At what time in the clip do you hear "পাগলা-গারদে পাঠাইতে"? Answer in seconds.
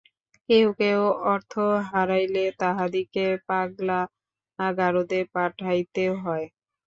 3.47-6.03